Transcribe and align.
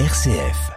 RCF. 0.00 0.72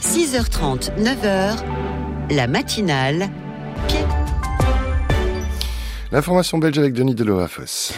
6h30, 0.00 0.92
9h, 1.02 1.64
la 2.30 2.46
matinale. 2.46 3.28
L'information 6.12 6.58
belge 6.58 6.78
avec 6.78 6.92
Denis 6.92 7.16
Delohafos. 7.16 7.92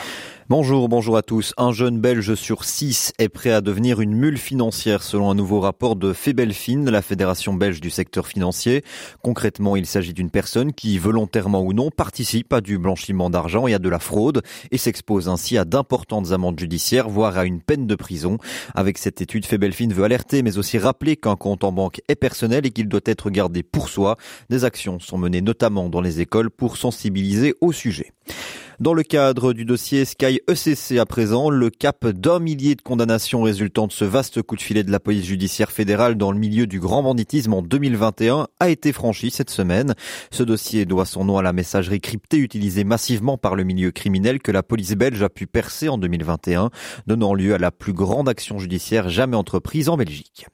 Bonjour, 0.51 0.89
bonjour 0.89 1.19
à 1.19 1.23
tous. 1.23 1.53
Un 1.59 1.73
jeune 1.73 2.01
Belge 2.01 2.35
sur 2.35 2.65
six 2.65 3.13
est 3.19 3.29
prêt 3.29 3.51
à 3.51 3.61
devenir 3.61 4.01
une 4.01 4.15
mule 4.15 4.39
financière 4.39 5.03
selon 5.03 5.31
un 5.31 5.35
nouveau 5.35 5.61
rapport 5.61 5.95
de 5.95 6.15
Febelfin, 6.15 6.91
la 6.91 7.03
fédération 7.03 7.53
belge 7.53 7.83
du 7.83 7.91
secteur 7.91 8.27
financier. 8.27 8.83
Concrètement, 9.21 9.77
il 9.77 9.85
s'agit 9.85 10.15
d'une 10.15 10.31
personne 10.31 10.73
qui, 10.73 10.97
volontairement 10.97 11.61
ou 11.61 11.75
non, 11.75 11.91
participe 11.91 12.51
à 12.55 12.63
du 12.63 12.79
blanchiment 12.79 13.29
d'argent 13.29 13.67
et 13.67 13.75
à 13.75 13.79
de 13.79 13.91
la 13.91 13.99
fraude 13.99 14.41
et 14.71 14.79
s'expose 14.79 15.29
ainsi 15.29 15.59
à 15.59 15.67
d'importantes 15.67 16.33
amendes 16.33 16.59
judiciaires, 16.59 17.11
voire 17.11 17.37
à 17.37 17.45
une 17.45 17.61
peine 17.61 17.87
de 17.87 17.95
prison. 17.95 18.39
Avec 18.75 18.97
cette 18.97 19.21
étude, 19.21 19.45
Febelfin 19.45 19.89
veut 19.89 20.05
alerter 20.05 20.43
mais 20.43 20.57
aussi 20.57 20.79
rappeler 20.79 21.17
qu'un 21.17 21.37
compte 21.37 21.63
en 21.63 21.73
banque 21.73 22.01
est 22.09 22.17
personnel 22.17 22.65
et 22.65 22.71
qu'il 22.71 22.89
doit 22.89 23.01
être 23.05 23.29
gardé 23.29 23.63
pour 23.63 23.91
soi. 23.91 24.17
Des 24.49 24.65
actions 24.65 24.99
sont 24.99 25.19
menées 25.19 25.43
notamment 25.43 25.91
dans 25.91 26.01
les 26.01 26.23
écoles 26.23 26.49
pour 26.49 26.79
sensibiliser 26.79 27.55
au 27.61 27.71
sujet. 27.71 28.15
Dans 28.81 28.95
le 28.95 29.03
cadre 29.03 29.55
du 29.55 29.65
dossier 29.65 30.05
Sky 30.05 30.41
ECC 30.49 31.01
à 31.01 31.05
présent, 31.05 31.51
le 31.51 31.69
cap 31.69 32.07
d'un 32.07 32.39
millier 32.39 32.77
de 32.77 32.81
condamnations 32.81 33.43
résultant 33.43 33.89
de 33.89 33.93
ce 33.93 34.05
vaste 34.05 34.41
coup 34.41 34.55
de 34.55 34.61
filet 34.61 34.85
de 34.85 34.93
la 34.93 35.01
police 35.01 35.25
judiciaire 35.25 35.73
fédérale 35.73 36.15
dans 36.15 36.31
le 36.31 36.39
milieu 36.39 36.69
du 36.69 36.79
grand 36.79 37.03
banditisme 37.03 37.55
en 37.55 37.63
2021 37.63 38.47
a 38.61 38.69
été 38.69 38.93
franchi 38.93 39.33
cette 39.33 39.51
semaine. 39.51 39.97
Ce 40.31 40.45
dossier 40.45 40.87
doit 40.87 41.07
son 41.07 41.25
nom 41.25 41.39
à 41.39 41.43
la 41.43 41.53
messagerie 41.53 42.01
cryptée 42.01 42.37
utilisée 42.37 42.85
massivement 42.85 43.37
par 43.37 43.57
le 43.57 43.65
milieu 43.65 43.91
criminel 43.91 44.39
que 44.39 44.53
la 44.53 44.63
police 44.63 44.93
belge 44.93 45.25
a 45.25 45.29
pu 45.29 45.49
percer 45.49 45.89
en 45.89 45.99
2021, 45.99 46.71
donnant 47.09 47.35
lieu 47.35 47.55
à 47.55 47.59
la 47.59 47.73
plus 47.73 47.93
grande 47.93 48.29
action 48.29 48.61
judiciaire 48.61 49.09
jamais 49.09 49.37
entreprise 49.37 49.89
en 49.89 49.97
Belgique. 49.97 50.47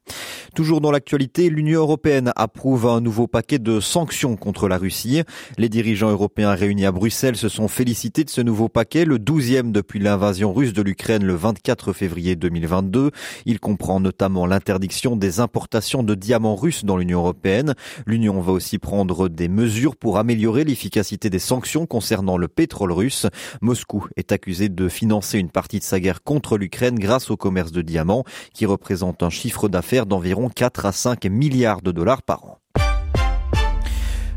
Toujours 0.54 0.80
dans 0.80 0.92
l'actualité, 0.92 1.50
l'Union 1.50 1.80
européenne 1.80 2.32
approuve 2.36 2.86
un 2.86 3.00
nouveau 3.00 3.26
paquet 3.26 3.58
de 3.58 3.80
sanctions 3.80 4.36
contre 4.36 4.68
la 4.68 4.78
Russie. 4.78 5.22
Les 5.58 5.68
dirigeants 5.68 6.10
européens 6.10 6.54
réunis 6.54 6.86
à 6.86 6.92
Bruxelles 6.92 7.34
se 7.34 7.48
sont 7.48 7.66
félicités 7.66 8.22
de 8.22 8.30
ce 8.30 8.40
nouveau 8.40 8.68
paquet, 8.68 9.04
le 9.04 9.18
12e 9.18 9.72
depuis 9.72 9.98
l'invasion 9.98 10.52
russe 10.52 10.72
de 10.72 10.80
l'Ukraine 10.80 11.24
le 11.24 11.34
24 11.34 11.92
février 11.92 12.36
2022. 12.36 13.10
Il 13.46 13.58
comprend 13.58 13.98
notamment 13.98 14.46
l'interdiction 14.46 15.16
des 15.16 15.40
importations 15.40 16.04
de 16.04 16.14
diamants 16.14 16.54
russes 16.54 16.84
dans 16.84 16.98
l'Union 16.98 17.18
européenne. 17.18 17.74
L'Union 18.06 18.40
va 18.40 18.52
aussi 18.52 18.78
prendre 18.78 19.28
des 19.28 19.48
mesures 19.48 19.96
pour 19.96 20.18
améliorer 20.18 20.62
l'efficacité 20.62 21.30
des 21.30 21.40
sanctions 21.40 21.86
concernant 21.86 22.36
le 22.36 22.46
pétrole 22.46 22.92
russe. 22.92 23.26
Moscou 23.60 24.06
est 24.14 24.30
accusé 24.30 24.68
de 24.68 24.88
financer 24.88 25.40
une 25.40 25.50
partie 25.50 25.80
de 25.80 25.84
sa 25.84 25.98
guerre 25.98 26.22
contre 26.22 26.58
l'Ukraine 26.58 26.96
grâce 26.96 27.28
au 27.32 27.36
commerce 27.36 27.72
de 27.72 27.82
diamants, 27.82 28.22
qui 28.52 28.66
représente 28.66 29.24
un 29.24 29.30
chiffre 29.30 29.68
d'affaires 29.68 30.06
d'environ 30.06 30.43
4 30.48 30.86
à 30.86 30.92
5 30.92 31.24
milliards 31.26 31.82
de 31.82 31.92
dollars 31.92 32.22
par 32.22 32.44
an. 32.44 32.58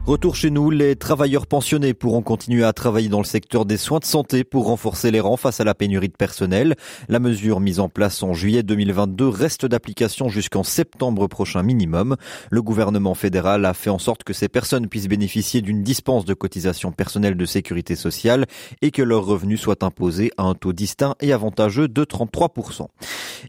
Retour 0.08 0.38
chez 0.38 0.52
nous, 0.52 0.70
les 0.70 0.96
travailleurs 0.96 1.48
pensionnés 1.48 1.94
pourront 1.94 2.22
continuer 2.22 2.64
à 2.64 2.72
travailler 2.72 3.10
dans 3.10 3.20
le 3.20 3.26
secteur 3.26 3.66
des 3.66 3.76
soins 3.76 4.00
de 4.00 4.06
santé 4.06 4.46
pour 4.46 4.68
renforcer 4.68 5.12
les 5.12 5.20
rangs 5.20 5.36
face 5.36 5.60
à 5.60 5.66
la 5.66 5.76
pénurie 5.76 6.08
de 6.08 6.16
personnel. 6.16 6.78
La 7.10 7.20
mesure 7.20 7.60
mise 7.60 7.82
en 7.82 7.90
place 7.90 8.24
en 8.24 8.34
juillet 8.34 8.64
2022 8.64 9.28
reste 9.28 9.66
d'application 9.66 10.30
jusqu'en 10.30 10.64
septembre 10.64 11.28
prochain 11.28 11.62
minimum. 11.62 12.16
Le 12.50 12.62
gouvernement 12.62 13.16
fédéral 13.16 13.66
a 13.66 13.74
fait 13.74 13.90
en 13.90 14.00
sorte 14.00 14.24
que 14.24 14.32
ces 14.32 14.48
personnes 14.48 14.88
puissent 14.88 15.10
bénéficier 15.10 15.62
d'une 15.62 15.84
dispense 15.84 16.24
de 16.24 16.34
cotisation 16.34 16.94
personnelle 16.94 17.36
de 17.36 17.46
sécurité 17.46 17.98
sociale 17.98 18.46
et 18.82 18.92
que 18.92 19.02
leurs 19.02 19.26
revenus 19.26 19.60
soient 19.60 19.84
imposés 19.84 20.32
à 20.38 20.44
un 20.44 20.54
taux 20.54 20.72
distinct 20.72 21.16
et 21.20 21.34
avantageux 21.34 21.90
de 21.90 22.06
33%. 22.06 22.88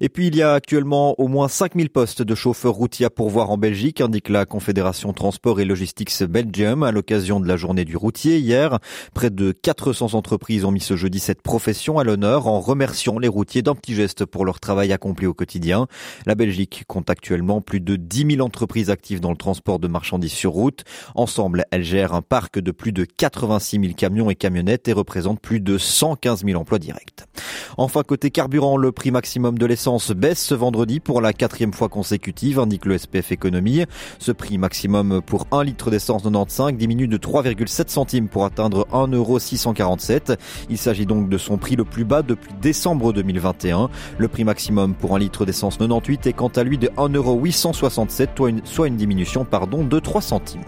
Et 0.01 0.09
puis 0.09 0.27
il 0.27 0.34
y 0.34 0.42
a 0.42 0.55
actuellement 0.55 1.14
au 1.20 1.29
moins 1.29 1.47
5000 1.47 1.89
postes 1.91 2.23
de 2.23 2.34
chauffeurs 2.34 2.75
routiers 2.75 3.06
à 3.06 3.11
pourvoir 3.11 3.53
en 3.53 3.59
Belgique, 3.59 4.01
indique 4.01 4.29
la 4.29 4.45
Confédération 4.45 5.13
Transport 5.13 5.61
et 5.61 5.64
Logistics 5.64 6.25
belge 6.25 6.48
à 6.83 6.92
l'occasion 6.92 7.41
de 7.41 7.47
la 7.47 7.57
journée 7.57 7.85
du 7.85 7.97
routier 7.97 8.39
hier. 8.39 8.79
Près 9.14 9.31
de 9.31 9.53
400 9.53 10.14
entreprises 10.14 10.64
ont 10.64 10.70
mis 10.70 10.81
ce 10.81 10.97
jeudi 10.97 11.19
cette 11.19 11.42
profession 11.42 11.98
à 11.98 12.05
l'honneur 12.05 12.47
en 12.47 12.61
remerciant 12.61 13.19
les 13.19 13.29
routiers 13.29 13.63
d'un 13.63 13.75
petit 13.75 13.95
geste 13.95 14.25
pour 14.25 14.45
leur 14.45 14.58
travail 14.58 14.92
accompli 14.92 15.27
au 15.27 15.35
quotidien. 15.35 15.87
La 16.27 16.35
Belgique 16.35 16.85
compte 16.87 17.11
actuellement 17.11 17.61
plus 17.61 17.81
de 17.81 17.97
10 17.97 18.37
000 18.37 18.47
entreprises 18.47 18.91
actives 18.91 19.20
dans 19.20 19.31
le 19.31 19.37
transport 19.37 19.79
de 19.79 19.89
marchandises 19.89 20.33
sur 20.33 20.53
route. 20.53 20.85
Ensemble, 21.14 21.64
elles 21.70 21.85
gèrent 21.85 22.14
un 22.14 22.23
parc 22.23 22.58
de 22.58 22.70
plus 22.70 22.92
de 22.92 23.05
86 23.05 23.81
000 23.81 23.92
camions 23.95 24.31
et 24.31 24.35
camionnettes 24.35 24.89
et 24.89 24.92
représentent 24.92 25.41
plus 25.41 25.61
de 25.61 25.77
115 25.77 26.45
000 26.45 26.61
emplois 26.61 26.79
directs. 26.79 27.25
Enfin, 27.77 28.03
côté 28.03 28.31
carburant, 28.31 28.77
le 28.77 28.91
prix 28.91 29.11
maximum 29.11 29.58
de 29.58 29.67
l'essence 29.67 30.11
baisse 30.11 30.45
ce 30.45 30.55
vendredi 30.55 30.98
pour 30.98 31.20
la 31.20 31.33
quatrième 31.33 31.73
fois 31.73 31.89
consécutive, 31.89 32.58
indique 32.58 32.87
le 32.87 32.98
SPF 32.98 33.33
Économie. 33.33 33.85
Ce 34.19 34.33
prix 34.33 34.58
maximum 34.58 35.20
pour 35.25 35.47
un 35.53 35.63
litre 35.63 35.91
d'essence 35.91 36.23
95 36.47 36.77
diminue 36.77 37.09
de 37.09 37.17
3,7 37.17 37.89
centimes 37.89 38.29
pour 38.29 38.45
atteindre 38.45 38.87
1,647€. 38.93 40.37
Il 40.71 40.79
s'agit 40.79 41.07
donc 41.07 41.29
de 41.29 41.39
son 41.39 41.59
prix 41.59 41.77
le 41.77 41.85
plus 41.85 42.05
bas 42.05 42.23
depuis 42.23 42.53
décembre 42.61 43.13
2021. 43.13 43.91
Le 44.19 44.29
prix 44.29 44.45
maximum 44.45 44.95
pour 44.95 45.17
un 45.17 45.19
litre 45.19 45.45
d'essence 45.45 45.79
98 45.79 46.27
est 46.27 46.33
quant 46.33 46.49
à 46.49 46.63
lui 46.63 46.79
de 46.79 46.89
1,867€, 46.89 48.61
soit 48.65 48.89
une 48.89 48.97
diminution 48.97 49.45
pardon, 49.45 49.85
de 49.85 49.99
3 49.99 50.21
centimes. 50.21 50.61